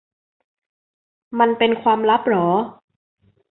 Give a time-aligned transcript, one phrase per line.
[1.39, 2.47] มันเป็นความลับหรอ